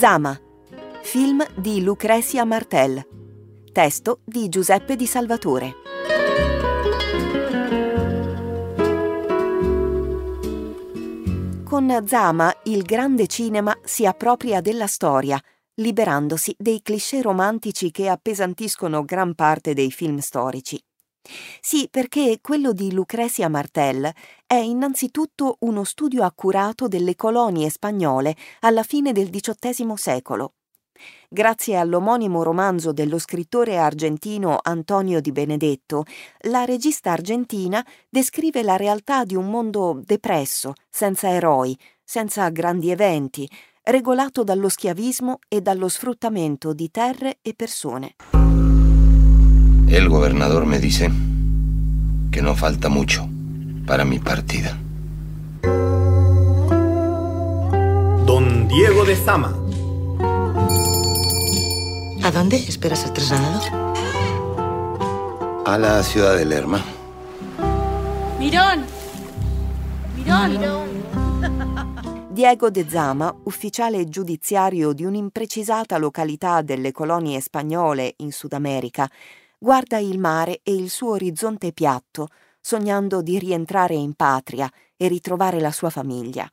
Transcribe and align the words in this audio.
Zama, 0.00 0.34
film 1.02 1.46
di 1.54 1.82
Lucrezia 1.82 2.46
Martel, 2.46 3.06
testo 3.70 4.20
di 4.24 4.48
Giuseppe 4.48 4.96
Di 4.96 5.04
Salvatore. 5.04 5.74
Con 11.62 12.02
Zama 12.06 12.50
il 12.64 12.82
grande 12.82 13.26
cinema 13.26 13.76
si 13.84 14.06
appropria 14.06 14.62
della 14.62 14.86
storia, 14.86 15.38
liberandosi 15.74 16.54
dei 16.56 16.80
cliché 16.80 17.20
romantici 17.20 17.90
che 17.90 18.08
appesantiscono 18.08 19.04
gran 19.04 19.34
parte 19.34 19.74
dei 19.74 19.90
film 19.90 20.16
storici. 20.20 20.82
Sì, 21.60 21.88
perché 21.90 22.38
quello 22.40 22.72
di 22.72 22.92
Lucrezia 22.92 23.48
Martel 23.48 24.10
è 24.46 24.54
innanzitutto 24.54 25.56
uno 25.60 25.84
studio 25.84 26.24
accurato 26.24 26.88
delle 26.88 27.14
colonie 27.14 27.70
spagnole 27.70 28.34
alla 28.60 28.82
fine 28.82 29.12
del 29.12 29.30
XVIII 29.30 29.92
secolo. 29.96 30.54
Grazie 31.28 31.76
all'omonimo 31.76 32.42
romanzo 32.42 32.92
dello 32.92 33.18
scrittore 33.18 33.78
argentino 33.78 34.58
Antonio 34.60 35.20
Di 35.20 35.32
Benedetto, 35.32 36.04
la 36.48 36.64
regista 36.64 37.12
argentina 37.12 37.84
descrive 38.08 38.62
la 38.62 38.76
realtà 38.76 39.24
di 39.24 39.34
un 39.34 39.48
mondo 39.48 40.00
depresso, 40.04 40.74
senza 40.90 41.30
eroi, 41.30 41.78
senza 42.04 42.48
grandi 42.50 42.90
eventi, 42.90 43.48
regolato 43.84 44.42
dallo 44.42 44.68
schiavismo 44.68 45.38
e 45.48 45.60
dallo 45.60 45.88
sfruttamento 45.88 46.72
di 46.72 46.90
terre 46.90 47.38
e 47.40 47.54
persone. 47.54 48.16
El 49.90 50.08
gobernador 50.08 50.66
me 50.66 50.78
dice 50.78 51.10
que 52.30 52.42
no 52.42 52.54
falta 52.54 52.88
mucho 52.88 53.28
para 53.86 54.04
mi 54.04 54.20
partida. 54.20 54.78
Don 58.24 58.68
Diego 58.68 59.04
de 59.04 59.16
Zama. 59.16 59.48
¿A 62.22 62.30
dónde 62.30 62.56
esperas 62.56 63.00
ser 63.00 63.10
trasladado? 63.10 63.94
A 65.66 65.76
la 65.76 66.00
ciudad 66.04 66.36
de 66.36 66.44
Lerma. 66.44 66.84
Mirón. 68.38 68.84
Mirón. 70.16 70.50
Mirón. 70.52 70.88
Diego 72.30 72.70
de 72.70 72.84
Zama, 72.88 73.34
ufficiale 73.42 74.08
giudiziario 74.08 74.92
di 74.92 75.04
un'imprecisata 75.04 75.98
località 75.98 76.62
delle 76.62 76.92
colonie 76.92 77.40
spagnole 77.40 78.14
in 78.18 78.30
Sud 78.30 78.52
America, 78.52 79.10
guarda 79.62 79.98
il 79.98 80.18
mare 80.18 80.60
e 80.62 80.74
il 80.74 80.88
suo 80.88 81.10
orizzonte 81.10 81.72
piatto, 81.72 82.28
sognando 82.62 83.20
di 83.20 83.38
rientrare 83.38 83.94
in 83.94 84.14
patria 84.14 84.70
e 84.96 85.06
ritrovare 85.06 85.60
la 85.60 85.70
sua 85.70 85.90
famiglia. 85.90 86.50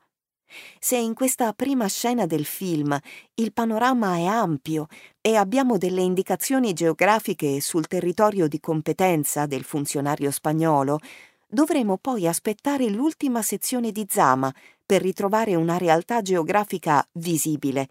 Se 0.78 0.96
in 0.96 1.14
questa 1.14 1.52
prima 1.54 1.86
scena 1.88 2.26
del 2.26 2.44
film 2.44 2.98
il 3.34 3.52
panorama 3.52 4.16
è 4.16 4.24
ampio 4.24 4.86
e 5.22 5.36
abbiamo 5.36 5.78
delle 5.78 6.02
indicazioni 6.02 6.74
geografiche 6.74 7.60
sul 7.60 7.86
territorio 7.86 8.46
di 8.46 8.60
competenza 8.60 9.46
del 9.46 9.64
funzionario 9.64 10.30
spagnolo, 10.30 10.98
dovremo 11.46 11.96
poi 11.96 12.26
aspettare 12.26 12.88
l'ultima 12.88 13.40
sezione 13.40 13.90
di 13.90 14.06
Zama 14.08 14.52
per 14.84 15.00
ritrovare 15.00 15.54
una 15.54 15.78
realtà 15.78 16.20
geografica 16.20 17.06
visibile, 17.12 17.88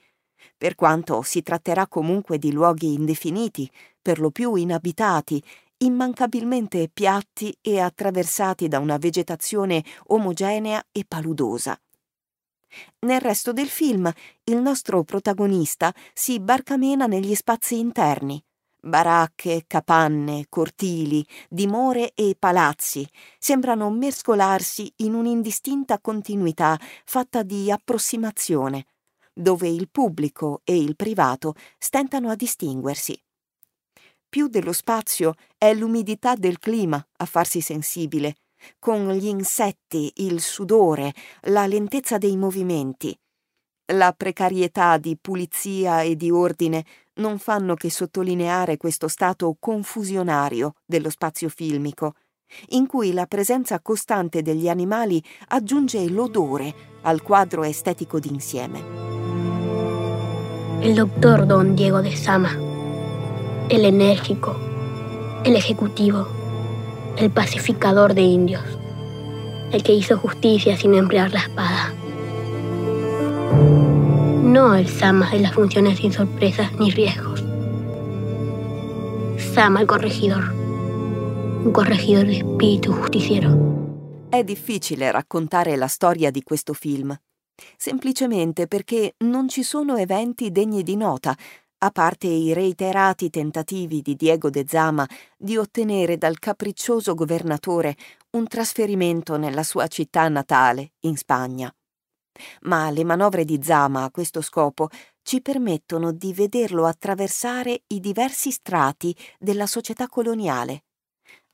per 0.58 0.76
quanto 0.76 1.22
si 1.22 1.42
tratterà 1.42 1.88
comunque 1.88 2.38
di 2.38 2.52
luoghi 2.52 2.94
indefiniti, 2.94 3.70
per 4.02 4.20
lo 4.20 4.32
più 4.32 4.56
inabitati, 4.56 5.42
immancabilmente 5.80 6.90
piatti 6.92 7.56
e 7.62 7.80
attraversati 7.80 8.68
da 8.68 8.80
una 8.80 8.98
vegetazione 8.98 9.84
omogenea 10.08 10.84
e 10.92 11.06
paludosa. 11.08 11.80
Nel 13.00 13.22
resto 13.22 13.54
del 13.54 13.68
film 13.68 14.12
il 14.46 14.58
nostro 14.58 15.04
protagonista 15.04 15.94
si 16.14 16.40
barcamena 16.40 17.06
negli 17.06 17.36
spazi 17.36 17.80
interni. 17.80 18.42
Baracche, 18.80 19.64
capanne, 19.68 20.46
cortili, 20.50 21.26
dimore 21.50 22.12
e 22.14 22.36
palazzi 22.38 23.08
sembrano 23.38 23.90
mescolarsi 23.90 24.92
in 24.97 25.14
un'indistinta 25.14 26.00
continuità 26.00 26.80
fatta 27.06 27.44
di 27.44 27.72
approssimazione, 27.72 28.86
dove 29.38 29.68
il 29.68 29.90
pubblico 29.90 30.62
e 30.64 30.75
il 30.78 30.96
privato 30.96 31.53
stentano 31.78 32.30
a 32.30 32.36
distinguersi. 32.36 33.20
Più 34.30 34.48
dello 34.48 34.74
spazio 34.74 35.36
è 35.58 35.74
l'umidità 35.74 36.36
del 36.36 36.59
clima 36.59 37.06
a 37.18 37.25
farsi 37.25 37.62
sensibile, 37.62 38.36
con 38.80 39.09
gli 39.14 39.28
insetti, 39.28 40.12
il 40.18 40.42
sudore, 40.42 41.14
la 41.44 41.66
lentezza 41.68 42.18
dei 42.18 42.36
movimenti. 42.36 43.18
La 43.94 44.12
precarietà 44.12 44.97
di 44.97 45.18
pulizia 45.20 46.02
e 46.02 46.16
di 46.16 46.30
ordine 46.30 46.84
non 47.16 47.40
fanno 47.40 47.76
che 47.76 47.90
sottolineare 47.90 48.76
questo 48.76 49.08
stato 49.08 49.56
confusionario 49.58 50.74
dello 50.86 51.09
spazio 51.09 51.47
filmico, 51.47 52.16
in 52.70 52.86
cui 52.86 53.14
la 53.14 53.28
presenza 53.28 53.80
costante 53.80 54.42
degli 54.42 54.68
animali 54.68 55.24
aggiunge 55.50 56.08
l'odore 56.09 56.74
al 57.03 57.22
quadro 57.22 57.64
estetico 57.64 58.20
d'insieme. 58.20 59.27
El 60.82 60.96
doctor 60.96 61.48
don 61.48 61.76
Diego 61.76 62.02
de 62.02 62.16
Sama, 62.16 62.56
el 63.70 63.84
enérgico, 63.84 64.56
el 65.44 65.56
ejecutivo, 65.56 66.28
el 67.18 67.32
pacificador 67.32 68.14
de 68.14 68.22
indios, 68.22 68.64
el 69.72 69.82
que 69.82 69.94
hizo 69.94 70.18
justicia 70.18 70.78
sin 70.78 70.94
emplear 70.94 71.32
la 71.32 71.40
espada. 71.40 71.94
No 74.44 74.76
el 74.76 74.88
Sama 74.88 75.32
de 75.32 75.40
las 75.40 75.54
funciones 75.54 75.98
sin 75.98 76.14
sorpresas 76.14 76.72
ni 76.80 76.92
riesgos. 76.92 77.44
Sama 79.54 79.82
el 79.82 79.88
corregidor, 79.88 80.54
un 81.66 81.72
corregidor 81.72 82.28
de 82.28 82.38
espíritu 82.38 82.94
justiciero. 82.94 83.58
È 84.30 84.44
difficile 84.44 85.09
raccontare 85.09 85.76
la 85.76 85.88
storia 85.88 86.30
di 86.30 86.44
questo 86.44 86.74
film. 86.74 87.18
Semplicemente 87.75 88.68
perché 88.68 89.16
non 89.19 89.47
ci 89.50 89.63
sono 89.63 89.97
eventi 89.97 90.51
degni 90.51 90.84
di 90.84 90.95
nota, 90.95 91.35
a 91.79 91.91
parte 91.91 92.25
i 92.25 92.53
reiterati 92.53 93.29
tentativi 93.29 94.01
di 94.01 94.16
Diego 94.16 94.50
de 94.50 94.66
Zama 94.68 95.07
di 95.38 95.57
ottenere 95.57 96.17
dal 96.17 96.40
capriccioso 96.40 97.13
governatore 97.13 97.96
un 98.31 98.47
trasferimento 98.47 99.38
nella 99.38 99.63
sua 99.63 99.88
città 99.88 100.28
natale, 100.28 100.94
in 101.01 101.16
Spagna. 101.17 101.72
Ma 102.62 102.90
le 102.90 103.03
manovre 103.03 103.46
di 103.46 103.59
Zama 103.62 104.03
a 104.03 104.12
questo 104.12 104.41
scopo 104.41 104.90
ci 105.22 105.41
permettono 105.41 106.12
di 106.12 106.34
vederlo 106.34 106.85
attraversare 106.85 107.84
i 107.88 108.00
diversi 108.00 108.51
strati 108.51 109.16
della 109.38 109.67
società 109.67 110.07
coloniale. 110.07 110.85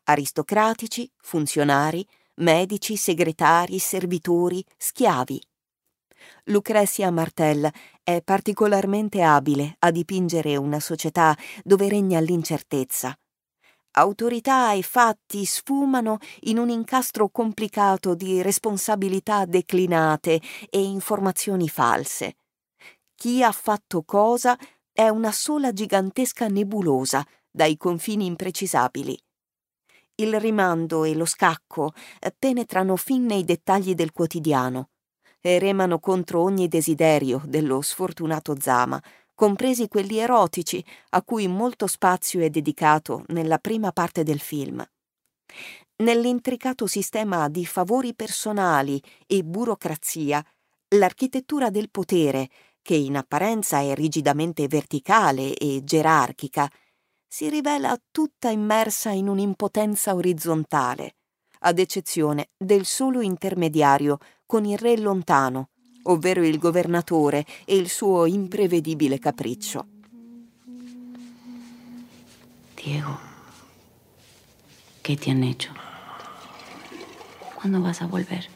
Aristocratici, 0.03 1.09
funzionari, 1.17 2.05
medici, 2.35 2.95
segretari, 2.95 3.79
servitori, 3.79 4.63
schiavi. 4.77 5.41
Lucrezia 6.45 7.11
Martel 7.11 7.69
è 8.03 8.21
particolarmente 8.21 9.21
abile 9.21 9.75
a 9.79 9.91
dipingere 9.91 10.55
una 10.55 10.79
società 10.79 11.37
dove 11.63 11.87
regna 11.87 12.19
l'incertezza. 12.19 13.17
Autorità 13.95 14.73
e 14.73 14.81
fatti 14.81 15.45
sfumano 15.45 16.17
in 16.41 16.57
un 16.57 16.69
incastro 16.69 17.29
complicato 17.29 18.15
di 18.15 18.41
responsabilità 18.41 19.45
declinate 19.45 20.41
e 20.69 20.81
informazioni 20.81 21.69
false. 21.69 22.35
Chi 23.13 23.43
ha 23.43 23.51
fatto 23.51 24.01
cosa 24.03 24.57
è 24.91 25.07
una 25.09 25.31
sola 25.31 25.71
gigantesca 25.71 26.47
nebulosa 26.47 27.23
dai 27.51 27.77
confini 27.77 28.25
imprecisabili. 28.25 29.17
Il 30.15 30.39
rimando 30.39 31.03
e 31.03 31.13
lo 31.13 31.25
scacco 31.25 31.93
penetrano 32.37 32.95
fin 32.95 33.25
nei 33.25 33.43
dettagli 33.43 33.93
del 33.93 34.11
quotidiano 34.11 34.89
e 35.45 35.59
remano 35.59 35.99
contro 35.99 36.41
ogni 36.41 36.69
desiderio 36.69 37.41
dello 37.43 37.81
sfortunato 37.81 38.55
Zama, 38.57 39.01
compresi 39.35 39.89
quelli 39.89 40.19
erotici 40.19 40.83
a 41.09 41.21
cui 41.21 41.49
molto 41.49 41.85
spazio 41.85 42.39
è 42.39 42.49
dedicato 42.49 43.25
nella 43.27 43.57
prima 43.57 43.91
parte 43.91 44.23
del 44.23 44.39
film. 44.39 44.81
Nell'intricato 45.97 46.87
sistema 46.87 47.49
di 47.49 47.65
favori 47.65 48.15
personali 48.15 49.03
e 49.27 49.43
burocrazia, 49.43 50.41
l'architettura 50.95 51.69
del 51.69 51.89
potere, 51.89 52.49
che 52.81 52.95
in 52.95 53.17
apparenza 53.17 53.79
è 53.81 53.93
rigidamente 53.93 54.65
verticale 54.67 55.53
e 55.55 55.81
gerarchica, 55.83 56.71
si 57.27 57.49
rivela 57.49 57.99
tutta 58.11 58.49
immersa 58.49 59.09
in 59.09 59.27
un'impotenza 59.27 60.15
orizzontale, 60.15 61.15
ad 61.65 61.79
eccezione 61.79 62.51
del 62.57 62.85
solo 62.85 63.19
intermediario 63.19 64.19
con 64.53 64.65
il 64.65 64.77
re 64.77 64.99
lontano, 64.99 65.69
ovvero 66.03 66.45
il 66.45 66.59
governatore 66.59 67.43
e 67.65 67.75
il 67.75 67.89
suo 67.89 68.27
imprevedibile 68.27 69.17
capriccio. 69.17 69.87
Diego, 72.75 73.17
¿qué 75.01 75.17
te 75.17 75.31
han 75.31 75.43
hecho? 75.43 75.73
¿Cuándo 77.55 77.81
vas 77.81 78.03
a 78.03 78.05
volver? 78.05 78.47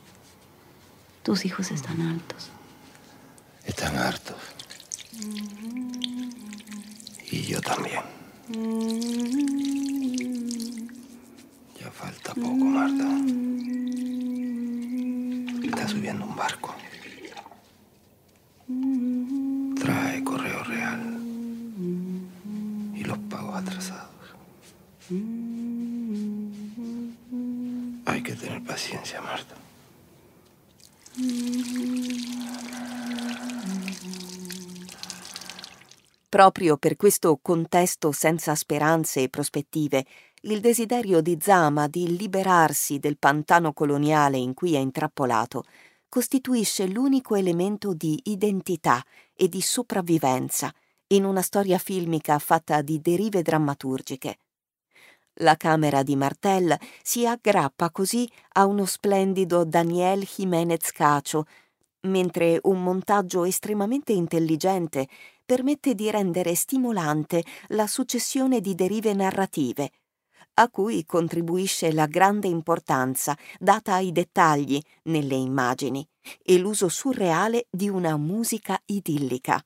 Tus 1.24 1.46
hijos 1.46 1.72
están 1.72 2.00
altos. 2.00 2.52
Están 3.66 3.98
hartos. 3.98 4.38
Y 7.32 7.42
yo 7.42 7.60
también. 7.60 8.04
Ya 11.82 11.90
falta 11.90 12.36
poco, 12.36 12.66
Marta. 12.66 13.47
Subiendo 16.08 16.26
un 16.26 16.36
barco. 16.36 16.74
Trae 19.76 20.24
correo 20.24 20.64
real. 20.64 21.20
Y 22.96 23.04
los 23.04 23.18
pagos 23.30 23.58
atrasados. 23.58 24.14
Hay 28.06 28.24
que 28.24 28.36
tener 28.36 28.64
paciencia, 28.64 29.22
Marta. 29.22 29.56
Proprio 36.30 36.78
per 36.78 36.96
questo 36.96 37.38
contesto 37.42 38.14
senza 38.14 38.56
speranze 38.56 39.24
e 39.24 39.30
prospettive, 39.30 40.06
il 40.44 40.62
desiderio 40.62 41.20
di 41.20 41.38
Zama 41.42 41.88
di 41.90 42.16
liberarsi 42.16 42.98
del 42.98 43.18
pantano 43.18 43.74
coloniale 43.74 44.38
in 44.38 44.54
cui 44.54 44.76
è 44.76 44.80
intrappolato 44.80 45.66
costituisce 46.10 46.88
l'unico 46.88 47.36
elemento 47.36 47.94
di 47.94 48.20
identità 48.24 49.04
e 49.34 49.48
di 49.48 49.62
sopravvivenza 49.62 50.74
in 51.08 51.24
una 51.24 51.42
storia 51.42 51.78
filmica 51.78 52.38
fatta 52.40 52.82
di 52.82 53.00
derive 53.02 53.42
drammaturgiche. 53.42 54.40
La 55.42 55.56
camera 55.56 56.02
di 56.02 56.16
Martel 56.16 56.76
si 57.04 57.28
aggrappa 57.28 57.92
così 57.92 58.30
a 58.54 58.66
uno 58.66 58.86
splendido 58.86 59.64
Daniel 59.66 60.24
Jiménez 60.24 60.92
Cacio, 60.92 61.46
mentre 62.08 62.60
un 62.64 62.82
montaggio 62.82 63.44
estremamente 63.44 64.14
intelligente 64.14 65.08
permette 65.46 65.94
di 65.94 66.10
rendere 66.10 66.56
stimolante 66.56 67.44
la 67.68 67.88
successione 67.88 68.62
di 68.62 68.74
derive 68.76 69.14
narrative, 69.14 69.92
a 70.60 70.70
cui 70.70 71.06
contribuisce 71.06 71.92
la 71.92 72.08
grande 72.08 72.48
importanza 72.48 73.38
data 73.60 73.94
ai 73.94 74.12
dettagli 74.12 74.82
nelle 75.04 75.36
immagini 75.36 76.08
e 76.42 76.58
l'uso 76.58 76.90
surreale 76.90 77.68
di 77.70 77.90
una 77.90 78.18
musica 78.18 78.80
idillica. 78.86 79.64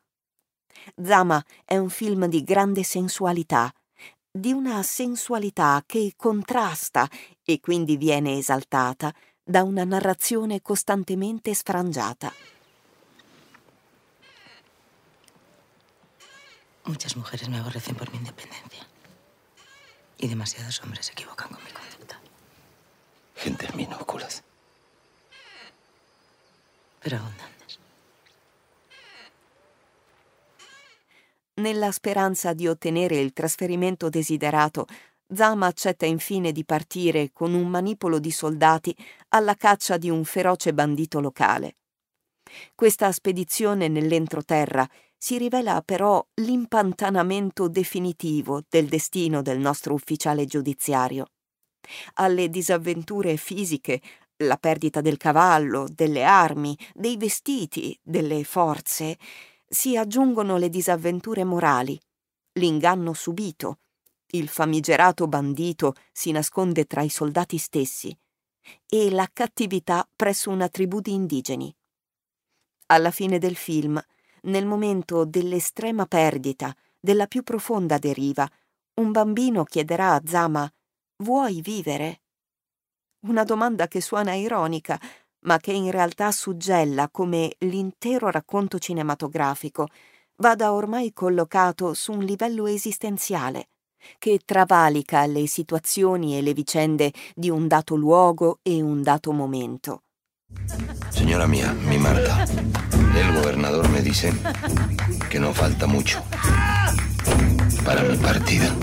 Zama 1.01 1.43
è 1.63 1.77
un 1.77 1.89
film 1.89 2.25
di 2.25 2.43
grande 2.43 2.83
sensualità, 2.83 3.71
di 4.29 4.51
una 4.51 4.83
sensualità 4.83 5.81
che 5.85 6.13
contrasta 6.15 7.07
e 7.44 7.59
quindi 7.59 7.97
viene 7.97 8.37
esaltata 8.37 9.13
da 9.44 9.63
una 9.63 9.83
narrazione 9.83 10.61
costantemente 10.61 11.53
sfrangiata. 11.53 12.33
Muchas 16.83 17.15
mujeres 17.15 17.47
me 17.47 17.59
aborrecen 17.59 17.95
por 17.95 18.09
mi 18.11 18.17
independencia. 18.17 18.90
Y 20.21 20.27
demasiados 20.27 20.79
hombres 20.83 21.07
se 21.07 21.13
equivocan 21.13 21.50
con 21.50 21.63
mi 21.63 21.71
conducta. 21.71 22.21
Gentes 23.35 23.73
minúsculas. 23.73 24.44
Pero 27.01 27.18
abundantes. 27.18 27.79
Nella 31.56 31.91
speranza 31.91 32.53
di 32.53 32.68
ottenere 32.68 33.18
il 33.18 33.33
trasferimento 33.33 34.09
desiderato, 34.09 34.85
Zama 35.33 35.65
accetta 35.65 36.06
infine 36.06 36.51
di 36.51 36.65
partire 36.65 37.31
con 37.33 37.56
un 37.56 37.68
manipolo 37.68 38.19
di 38.19 38.31
soldati 38.31 38.95
alla 39.29 39.56
caccia 39.56 39.97
di 39.97 40.09
un 40.12 40.23
feroce 40.23 40.71
bandito 40.71 41.19
locale. 41.19 41.77
Questa 42.75 43.12
spedizione 43.12 43.88
nell'entroterra 43.88 44.88
si 45.23 45.38
rivela 45.38 45.83
però 45.83 46.25
l'impantanamento 46.41 47.68
definitivo 47.68 48.63
del 48.68 48.88
destino 48.88 49.44
del 49.44 49.59
nostro 49.59 49.94
ufficiale 49.94 50.45
giudiziario. 50.45 51.27
Alle 52.15 52.50
disavventure 52.50 53.38
fisiche, 53.38 54.01
la 54.38 54.57
perdita 54.57 55.00
del 55.00 55.18
cavallo, 55.18 55.85
delle 55.88 56.23
armi, 56.23 56.75
dei 56.95 57.18
vestiti, 57.18 57.95
delle 58.01 58.44
forze, 58.44 59.19
si 59.68 59.95
aggiungono 59.95 60.57
le 60.57 60.69
disavventure 60.69 61.44
morali, 61.44 62.01
l'inganno 62.53 63.13
subito, 63.13 63.77
il 64.31 64.47
famigerato 64.47 65.27
bandito 65.27 65.94
si 66.12 66.31
nasconde 66.31 66.85
tra 66.85 67.03
i 67.03 67.09
soldati 67.09 67.59
stessi 67.59 68.18
e 68.88 69.12
la 69.12 69.29
cattività 69.31 70.07
presso 70.15 70.50
una 70.50 70.68
tribù 70.68 71.00
di 71.00 71.13
indigeni. 71.13 71.71
Alla 72.88 73.12
fine 73.12 73.38
del 73.38 73.56
film, 73.56 74.03
nel 74.41 74.65
momento 74.65 75.25
dell'estrema 75.25 76.05
perdita, 76.05 76.75
della 76.99 77.27
più 77.27 77.43
profonda 77.43 77.97
deriva, 77.97 78.49
un 78.95 79.11
bambino 79.11 79.63
chiederà 79.63 80.13
a 80.13 80.21
Zama 80.25 80.71
Vuoi 81.17 81.61
vivere? 81.61 82.21
Una 83.27 83.43
domanda 83.43 83.88
che 83.88 84.01
suona 84.01 84.33
ironica, 84.33 84.99
ma 85.41 85.57
che 85.57 85.71
in 85.71 85.91
realtà 85.91 86.31
suggella 86.31 87.09
come 87.09 87.55
l'intero 87.59 88.29
racconto 88.31 88.79
cinematografico 88.79 89.88
vada 90.38 90.73
ormai 90.73 91.13
collocato 91.13 91.94
su 91.94 92.11
un 92.11 92.23
livello 92.23 92.65
esistenziale, 92.65 93.67
che 94.17 94.39
travalica 94.44 95.25
le 95.27 95.45
situazioni 95.47 96.37
e 96.37 96.41
le 96.41 96.53
vicende 96.53 97.13
di 97.35 97.49
un 97.49 97.67
dato 97.67 97.95
luogo 97.95 98.59
e 98.63 98.81
un 98.81 99.03
dato 99.03 99.31
momento. 99.31 100.01
Señora 101.09 101.45
mía, 101.45 101.71
mi 101.73 101.97
Marta, 101.97 102.45
el 103.15 103.33
gobernador 103.33 103.89
me 103.89 104.01
dice 104.01 104.33
que 105.29 105.39
no 105.39 105.53
falta 105.53 105.87
mucho 105.87 106.23
para 107.83 108.03
mi 108.03 108.17
partida. 108.17 108.75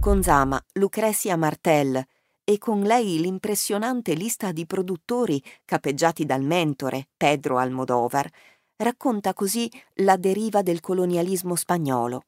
Con 0.00 0.22
Zama, 0.22 0.62
Lucrezia 0.74 1.36
Martel 1.36 2.02
e 2.44 2.58
con 2.58 2.82
lei 2.82 3.20
l'impressionante 3.20 4.14
lista 4.14 4.52
di 4.52 4.64
produttori 4.64 5.42
capeggiati 5.64 6.24
dal 6.24 6.42
mentore 6.42 7.08
Pedro 7.16 7.58
Almodovar, 7.58 8.30
racconta 8.76 9.34
così 9.34 9.70
la 9.96 10.16
deriva 10.16 10.62
del 10.62 10.80
colonialismo 10.80 11.56
spagnolo, 11.56 12.22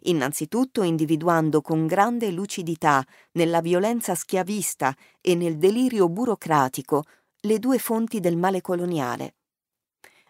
innanzitutto 0.00 0.82
individuando 0.82 1.60
con 1.60 1.86
grande 1.86 2.30
lucidità 2.30 3.04
nella 3.32 3.60
violenza 3.60 4.14
schiavista 4.14 4.94
e 5.20 5.34
nel 5.34 5.56
delirio 5.56 6.08
burocratico 6.08 7.04
le 7.40 7.58
due 7.58 7.78
fonti 7.78 8.20
del 8.20 8.36
male 8.36 8.60
coloniale. 8.60 9.34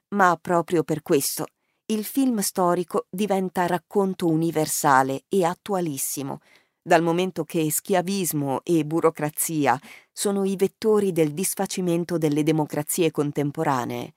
Ma 0.09 0.38
proprio 0.40 0.83
per 0.83 1.02
questo 1.02 1.47
il 1.87 2.04
film 2.04 2.38
storico 2.40 3.07
diventa 3.11 3.66
racconto 3.66 4.26
universale 4.26 5.25
e 5.28 5.45
attualissimo, 5.45 6.40
dal 6.81 7.02
momento 7.02 7.45
che 7.45 7.71
schiavismo 7.71 8.61
e 8.64 8.85
burocrazia 8.85 9.78
sono 10.11 10.45
i 10.45 10.57
vettori 10.57 11.12
del 11.12 11.33
disfacimento 11.33 12.19
delle 12.19 12.42
democrazie 12.42 13.11
contemporanee. 13.11 14.14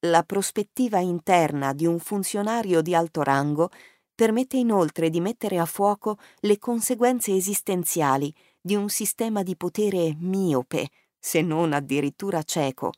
La 0.00 0.22
prospettiva 0.22 0.98
interna 0.98 1.72
di 1.72 1.86
un 1.86 1.98
funzionario 1.98 2.82
di 2.82 2.94
alto 2.94 3.22
rango 3.22 3.70
permette 4.16 4.56
inoltre 4.56 5.10
di 5.10 5.20
mettere 5.20 5.58
a 5.58 5.66
fuoco 5.66 6.18
le 6.40 6.58
conseguenze 6.58 7.36
esistenziali 7.36 8.34
di 8.60 8.74
un 8.74 8.88
sistema 8.88 9.44
di 9.44 9.56
potere 9.56 10.16
miope, 10.18 10.88
se 11.16 11.42
non 11.42 11.72
addirittura 11.72 12.42
cieco, 12.42 12.92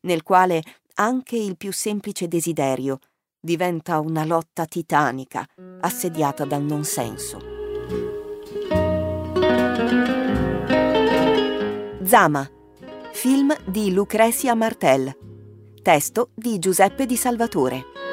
nel 0.00 0.24
quale 0.24 0.62
anche 0.94 1.36
il 1.36 1.56
più 1.56 1.72
semplice 1.72 2.26
desiderio 2.26 2.98
diventa 3.38 4.00
una 4.00 4.24
lotta 4.24 4.64
titanica 4.64 5.46
assediata 5.80 6.44
dal 6.44 6.62
non 6.62 6.82
senso. 6.82 7.38
Zama, 12.02 12.50
film 13.12 13.54
di 13.66 13.92
Lucrezia 13.92 14.54
Martel, 14.54 15.14
testo 15.82 16.30
di 16.34 16.58
Giuseppe 16.58 17.04
Di 17.04 17.16
Salvatore. 17.16 18.07